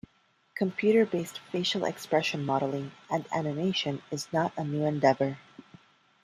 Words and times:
Computer 0.55 1.05
based 1.05 1.37
facial 1.51 1.85
expression 1.85 2.43
modelling 2.43 2.91
and 3.11 3.23
animation 3.31 4.01
is 4.09 4.33
not 4.33 4.51
a 4.57 4.63
new 4.63 4.83
endeavour. 4.83 5.37